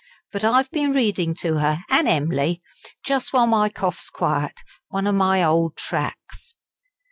But 0.31 0.43
I've 0.43 0.71
been 0.71 0.93
reading 0.93 1.35
to 1.41 1.59
her, 1.59 1.83
an' 1.91 2.07
Emily 2.07 2.59
just 3.05 3.33
while 3.33 3.45
my 3.45 3.69
cough's 3.69 4.09
quiet 4.09 4.61
one 4.87 5.05
of 5.05 5.13
my 5.13 5.43
ole 5.43 5.69
tracks." 5.75 6.55